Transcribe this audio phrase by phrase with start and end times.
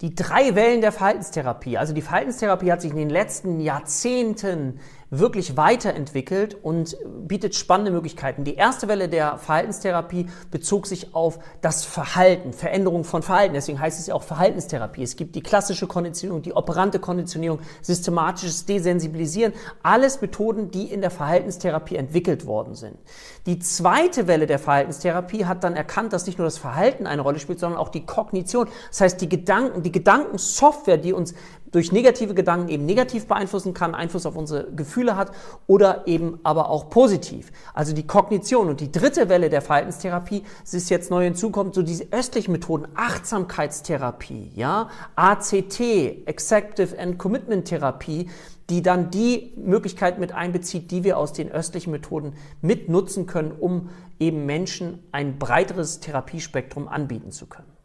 [0.00, 1.76] Die drei Wellen der Verhaltenstherapie.
[1.76, 4.78] Also die Verhaltenstherapie hat sich in den letzten Jahrzehnten
[5.10, 8.44] wirklich weiterentwickelt und bietet spannende Möglichkeiten.
[8.44, 13.54] Die erste Welle der Verhaltenstherapie bezog sich auf das Verhalten, Veränderung von Verhalten.
[13.54, 15.02] Deswegen heißt es ja auch Verhaltenstherapie.
[15.02, 19.54] Es gibt die klassische Konditionierung, die operante Konditionierung, systematisches Desensibilisieren.
[19.82, 22.98] Alles Methoden, die in der Verhaltenstherapie entwickelt worden sind.
[23.46, 27.38] Die zweite Welle der Verhaltenstherapie hat dann erkannt, dass nicht nur das Verhalten eine Rolle
[27.38, 28.68] spielt, sondern auch die Kognition.
[28.90, 31.34] Das heißt, die Gedanken, die Gedankensoftware, die uns
[31.72, 35.32] durch negative Gedanken eben negativ beeinflussen kann, Einfluss auf unsere Gefühle hat
[35.66, 37.52] oder eben aber auch positiv.
[37.74, 38.68] Also die Kognition.
[38.68, 42.88] Und die dritte Welle der Verhaltenstherapie, es ist jetzt neu hinzukommt, so diese östlichen Methoden,
[42.94, 45.80] Achtsamkeitstherapie, ja, ACT,
[46.26, 48.30] Executive and Commitment Therapie,
[48.70, 53.52] die dann die Möglichkeit mit einbezieht, die wir aus den östlichen Methoden mit nutzen können,
[53.52, 57.77] um eben Menschen ein breiteres Therapiespektrum anbieten zu können.